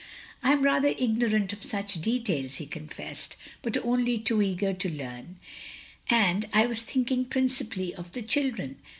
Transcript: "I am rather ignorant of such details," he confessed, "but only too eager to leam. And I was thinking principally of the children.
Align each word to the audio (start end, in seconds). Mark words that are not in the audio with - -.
"I 0.41 0.51
am 0.51 0.63
rather 0.63 0.87
ignorant 0.87 1.53
of 1.53 1.61
such 1.63 2.01
details," 2.01 2.55
he 2.55 2.65
confessed, 2.65 3.35
"but 3.61 3.77
only 3.85 4.17
too 4.17 4.41
eager 4.41 4.73
to 4.73 4.89
leam. 4.89 5.37
And 6.09 6.47
I 6.51 6.65
was 6.65 6.81
thinking 6.81 7.23
principally 7.25 7.93
of 7.93 8.13
the 8.13 8.23
children. 8.23 8.79